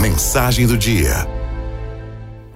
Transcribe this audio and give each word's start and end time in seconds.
Mensagem 0.00 0.66
do 0.66 0.76
dia. 0.76 1.26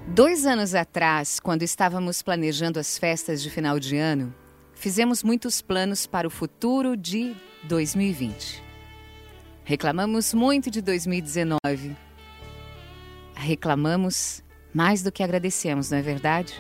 Dois 0.09 0.47
anos 0.47 0.75
atrás, 0.75 1.39
quando 1.39 1.63
estávamos 1.63 2.23
planejando 2.23 2.81
as 2.81 2.99
festas 2.99 3.43
de 3.43 3.51
final 3.51 3.79
de 3.79 3.97
ano, 3.97 4.35
fizemos 4.75 5.23
muitos 5.23 5.61
planos 5.63 6.07
para 6.07 6.27
o 6.27 6.31
futuro 6.31 6.97
de 6.97 7.37
2020. 7.65 8.63
Reclamamos 9.65 10.35
muito 10.35 10.71
de 10.71 10.81
2019. 10.81 11.97
Reclamamos 13.35 14.43
mais 14.73 15.03
do 15.03 15.13
que 15.13 15.23
agradecemos, 15.23 15.91
não 15.91 15.99
é 15.99 16.03
verdade? 16.03 16.55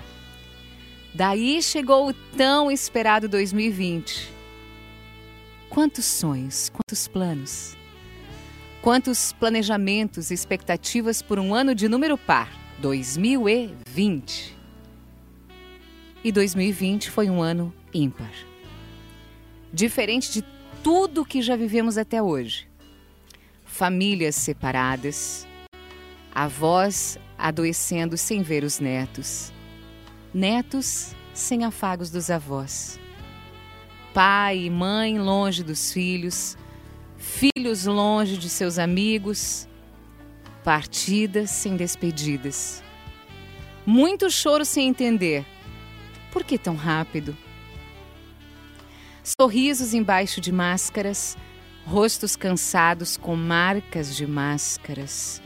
Daí 1.14 1.62
chegou 1.62 2.08
o 2.08 2.12
tão 2.12 2.70
esperado 2.70 3.28
2020. 3.28 4.32
Quantos 5.68 6.04
sonhos, 6.04 6.70
quantos 6.70 7.08
planos, 7.08 7.76
quantos 8.86 9.32
planejamentos 9.32 10.30
e 10.30 10.34
expectativas 10.34 11.20
por 11.20 11.40
um 11.40 11.52
ano 11.52 11.74
de 11.74 11.88
número 11.88 12.16
par, 12.16 12.48
2020. 12.78 14.56
E 16.22 16.30
2020 16.30 17.10
foi 17.10 17.28
um 17.28 17.42
ano 17.42 17.74
ímpar. 17.92 18.30
Diferente 19.72 20.30
de 20.30 20.44
tudo 20.84 21.24
que 21.24 21.42
já 21.42 21.56
vivemos 21.56 21.98
até 21.98 22.22
hoje. 22.22 22.68
Famílias 23.64 24.36
separadas, 24.36 25.48
avós 26.32 27.18
adoecendo 27.36 28.16
sem 28.16 28.40
ver 28.40 28.62
os 28.62 28.78
netos, 28.78 29.52
netos 30.32 31.12
sem 31.34 31.64
afagos 31.64 32.08
dos 32.08 32.30
avós, 32.30 33.00
pai 34.14 34.66
e 34.66 34.70
mãe 34.70 35.18
longe 35.18 35.64
dos 35.64 35.92
filhos, 35.92 36.56
filhos 37.18 37.86
longe 37.86 38.36
de 38.36 38.48
seus 38.48 38.78
amigos, 38.78 39.68
partidas 40.64 41.50
sem 41.50 41.76
despedidas. 41.76 42.82
Muito 43.84 44.30
choro 44.30 44.64
sem 44.64 44.88
entender. 44.88 45.44
Por 46.32 46.44
que 46.44 46.58
tão 46.58 46.74
rápido? 46.74 47.36
Sorrisos 49.22 49.94
embaixo 49.94 50.40
de 50.40 50.52
máscaras, 50.52 51.36
rostos 51.84 52.36
cansados 52.36 53.16
com 53.16 53.34
marcas 53.36 54.14
de 54.14 54.26
máscaras, 54.26 55.42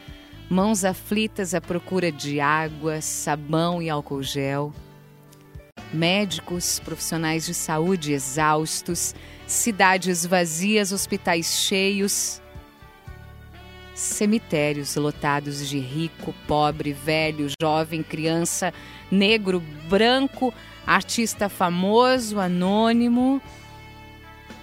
mãos 0.50 0.84
aflitas 0.84 1.54
à 1.54 1.60
procura 1.60 2.10
de 2.10 2.40
água, 2.40 3.00
sabão 3.00 3.80
e 3.80 3.88
álcool 3.88 4.22
gel. 4.22 4.72
Médicos, 5.92 6.78
profissionais 6.78 7.44
de 7.44 7.52
saúde 7.52 8.12
exaustos, 8.12 9.14
cidades 9.44 10.24
vazias, 10.24 10.92
hospitais 10.92 11.46
cheios, 11.46 12.40
cemitérios 13.92 14.94
lotados 14.94 15.68
de 15.68 15.80
rico, 15.80 16.32
pobre, 16.46 16.92
velho, 16.92 17.48
jovem, 17.60 18.04
criança, 18.04 18.72
negro, 19.10 19.60
branco, 19.88 20.54
artista 20.86 21.48
famoso, 21.48 22.38
anônimo. 22.38 23.42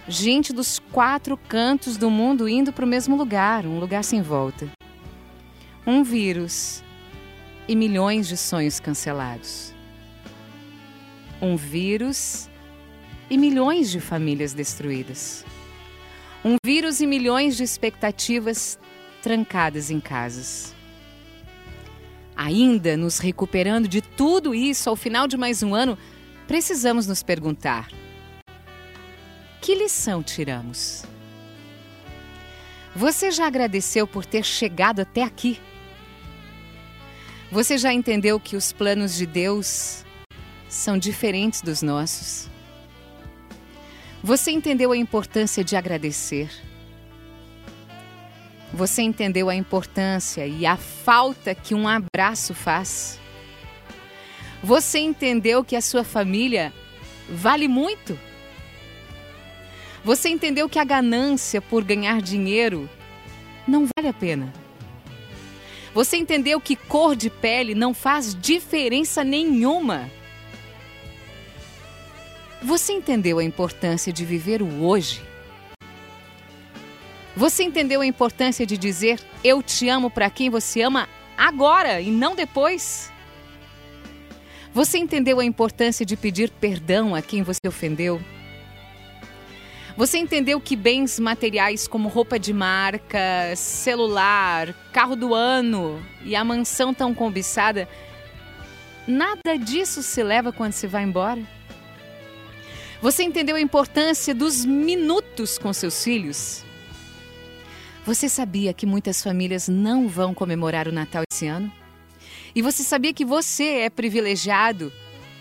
Gente 0.07 0.53
dos 0.53 0.79
quatro 0.91 1.35
cantos 1.35 1.97
do 1.97 2.09
mundo 2.09 2.47
indo 2.47 2.71
para 2.71 2.85
o 2.85 2.87
mesmo 2.87 3.17
lugar, 3.17 3.65
um 3.65 3.79
lugar 3.79 4.03
sem 4.03 4.21
volta. 4.21 4.69
Um 5.85 6.03
vírus 6.03 6.81
e 7.67 7.75
milhões 7.75 8.29
de 8.29 8.37
sonhos 8.37 8.79
cancelados 8.79 9.76
um 11.41 11.55
vírus 11.55 12.49
e 13.29 13.37
milhões 13.37 13.91
de 13.91 13.99
famílias 13.99 14.53
destruídas. 14.53 15.45
Um 16.43 16.55
vírus 16.63 17.01
e 17.01 17.07
milhões 17.07 17.57
de 17.57 17.63
expectativas 17.63 18.79
trancadas 19.21 19.89
em 19.89 19.99
casas. 19.99 20.73
Ainda 22.35 22.95
nos 22.95 23.19
recuperando 23.19 23.87
de 23.87 24.01
tudo 24.01 24.53
isso 24.53 24.89
ao 24.89 24.95
final 24.95 25.27
de 25.27 25.35
mais 25.35 25.63
um 25.63 25.73
ano, 25.73 25.97
precisamos 26.47 27.07
nos 27.07 27.23
perguntar: 27.23 27.89
que 29.61 29.75
lição 29.75 30.21
tiramos? 30.21 31.03
Você 32.95 33.29
já 33.31 33.45
agradeceu 33.45 34.07
por 34.07 34.25
ter 34.25 34.43
chegado 34.43 35.01
até 35.01 35.23
aqui? 35.23 35.59
Você 37.51 37.77
já 37.77 37.93
entendeu 37.93 38.39
que 38.39 38.55
os 38.55 38.71
planos 38.71 39.15
de 39.15 39.25
Deus 39.25 40.03
são 40.77 40.95
diferentes 40.95 41.61
dos 41.61 41.81
nossos. 41.81 42.47
Você 44.23 44.51
entendeu 44.51 44.91
a 44.91 44.97
importância 44.97 45.63
de 45.63 45.75
agradecer. 45.75 46.49
Você 48.71 49.01
entendeu 49.01 49.49
a 49.49 49.55
importância 49.55 50.45
e 50.45 50.67
a 50.67 50.77
falta 50.77 51.55
que 51.55 51.73
um 51.73 51.87
abraço 51.87 52.53
faz. 52.53 53.19
Você 54.63 54.99
entendeu 54.99 55.63
que 55.63 55.75
a 55.75 55.81
sua 55.81 56.03
família 56.03 56.71
vale 57.27 57.67
muito. 57.67 58.17
Você 60.03 60.29
entendeu 60.29 60.69
que 60.69 60.77
a 60.77 60.83
ganância 60.83 61.59
por 61.59 61.83
ganhar 61.83 62.21
dinheiro 62.21 62.87
não 63.67 63.87
vale 63.97 64.09
a 64.09 64.13
pena. 64.13 64.53
Você 65.93 66.17
entendeu 66.17 66.61
que 66.61 66.75
cor 66.75 67.15
de 67.15 67.31
pele 67.31 67.73
não 67.73 67.95
faz 67.95 68.35
diferença 68.39 69.23
nenhuma. 69.23 70.16
Você 72.61 72.91
entendeu 72.91 73.37
a 73.37 73.43
importância 73.43 74.11
de 74.11 74.25
viver 74.25 74.63
o 74.63 74.83
hoje? 74.83 75.21
Você 77.35 77.61
entendeu 77.63 78.01
a 78.01 78.05
importância 78.05 78.65
de 78.65 78.77
dizer 78.77 79.19
eu 79.43 79.61
te 79.61 79.87
amo 79.87 80.09
para 80.09 80.27
quem 80.29 80.49
você 80.49 80.81
ama 80.81 81.07
agora 81.37 82.01
e 82.01 82.09
não 82.09 82.35
depois? 82.35 83.13
Você 84.73 84.97
entendeu 84.97 85.39
a 85.39 85.45
importância 85.45 86.03
de 86.03 86.17
pedir 86.17 86.49
perdão 86.49 87.13
a 87.13 87.21
quem 87.21 87.43
você 87.43 87.67
ofendeu? 87.67 88.19
Você 89.95 90.17
entendeu 90.17 90.59
que 90.59 90.75
bens 90.75 91.19
materiais 91.19 91.87
como 91.87 92.09
roupa 92.09 92.39
de 92.39 92.53
marca, 92.53 93.55
celular, 93.55 94.73
carro 94.91 95.15
do 95.15 95.33
ano 95.33 96.03
e 96.23 96.35
a 96.35 96.43
mansão 96.43 96.91
tão 96.91 97.13
cobiçada, 97.13 97.87
nada 99.07 99.57
disso 99.57 100.01
se 100.01 100.23
leva 100.23 100.51
quando 100.51 100.73
se 100.73 100.87
vai 100.87 101.03
embora? 101.03 101.56
Você 103.01 103.23
entendeu 103.23 103.55
a 103.55 103.61
importância 103.61 104.33
dos 104.33 104.65
minutos 104.65 105.59
com 105.59 105.71
seus 105.71 106.03
filhos? 106.03 106.63
Você 108.03 108.27
sabia 108.27 108.73
que 108.73 108.87
muitas 108.87 109.21
famílias 109.21 109.67
não 109.67 110.07
vão 110.07 110.33
comemorar 110.33 110.87
o 110.87 110.91
Natal 110.91 111.23
esse 111.31 111.45
ano? 111.45 111.71
E 112.55 112.61
você 112.61 112.81
sabia 112.81 113.13
que 113.13 113.23
você 113.23 113.81
é 113.81 113.89
privilegiado 113.89 114.91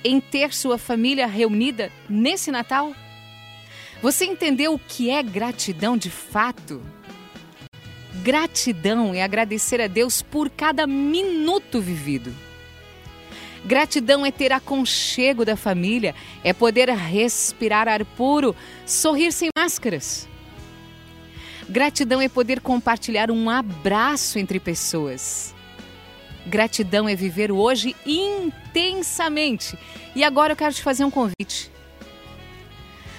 em 0.04 0.20
ter 0.20 0.52
sua 0.52 0.76
família 0.76 1.26
reunida 1.26 1.90
nesse 2.10 2.50
Natal? 2.50 2.94
Você 4.02 4.26
entendeu 4.26 4.74
o 4.74 4.78
que 4.78 5.08
é 5.08 5.22
gratidão 5.22 5.96
de 5.96 6.10
fato? 6.10 6.82
Gratidão 8.22 9.14
é 9.14 9.22
agradecer 9.22 9.80
a 9.80 9.86
Deus 9.86 10.20
por 10.20 10.50
cada 10.50 10.86
minuto 10.86 11.80
vivido. 11.80 12.34
Gratidão 13.64 14.24
é 14.24 14.30
ter 14.30 14.52
aconchego 14.52 15.44
da 15.44 15.56
família, 15.56 16.14
é 16.44 16.52
poder 16.52 16.88
respirar 16.90 17.88
ar 17.88 18.04
puro, 18.04 18.54
sorrir 18.84 19.32
sem 19.32 19.48
máscaras. 19.56 20.28
Gratidão 21.68 22.20
é 22.20 22.28
poder 22.28 22.60
compartilhar 22.60 23.30
um 23.30 23.50
abraço 23.50 24.38
entre 24.38 24.60
pessoas. 24.60 25.54
Gratidão 26.46 27.08
é 27.08 27.16
viver 27.16 27.50
o 27.50 27.56
hoje 27.56 27.96
intensamente. 28.06 29.76
E 30.14 30.22
agora 30.22 30.52
eu 30.52 30.56
quero 30.56 30.72
te 30.72 30.82
fazer 30.82 31.04
um 31.04 31.10
convite. 31.10 31.70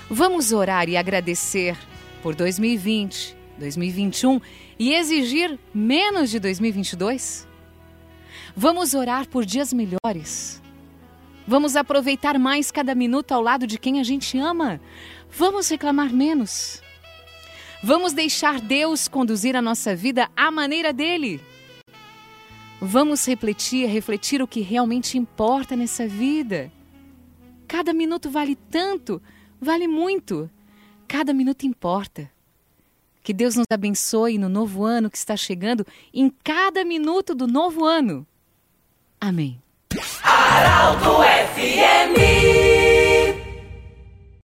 Vamos 0.10 0.54
orar 0.54 0.88
e 0.88 0.96
agradecer 0.96 1.78
por 2.24 2.34
2020, 2.34 3.36
2021 3.58 4.40
e 4.80 4.94
exigir 4.94 5.60
menos 5.74 6.30
de 6.30 6.40
2022? 6.40 7.46
Vamos 8.60 8.96
orar 8.96 9.28
por 9.28 9.46
dias 9.46 9.72
melhores. 9.72 10.60
Vamos 11.48 11.76
aproveitar 11.76 12.40
mais 12.40 12.72
cada 12.72 12.96
minuto 12.96 13.32
ao 13.32 13.40
lado 13.40 13.68
de 13.68 13.78
quem 13.78 14.00
a 14.00 14.04
gente 14.04 14.36
ama. 14.40 14.82
Vamos 15.30 15.70
reclamar 15.70 16.12
menos. 16.12 16.82
Vamos 17.84 18.14
deixar 18.14 18.60
Deus 18.60 19.08
conduzir 19.08 19.56
a 19.56 19.62
nossa 19.62 19.96
vida 19.96 20.28
à 20.36 20.50
maneira 20.50 20.92
dele. 20.92 21.40
Vamos 22.82 23.28
refletir, 23.28 23.88
refletir 23.90 24.42
o 24.42 24.48
que 24.48 24.62
realmente 24.62 25.20
importa 25.20 25.76
nessa 25.76 26.08
vida. 26.08 26.72
Cada 27.68 27.94
minuto 27.94 28.28
vale 28.28 28.56
tanto, 28.56 29.22
vale 29.62 29.88
muito. 29.88 30.50
Cada 31.08 31.32
minuto 31.32 31.68
importa. 31.68 32.28
Que 33.22 33.34
Deus 33.34 33.56
nos 33.56 33.68
abençoe 33.70 34.40
no 34.40 34.50
novo 34.50 34.84
ano 34.84 35.12
que 35.12 35.18
está 35.18 35.38
chegando, 35.38 35.86
em 36.12 36.28
cada 36.44 36.84
minuto 36.84 37.36
do 37.36 37.46
novo 37.46 37.86
ano. 37.86 38.26
Amém. 39.20 39.60
Araldo 40.24 41.18
FMI 41.56 42.57